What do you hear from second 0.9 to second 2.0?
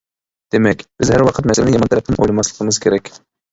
بىز ھەر ۋاقىت مەسىلىنى يامان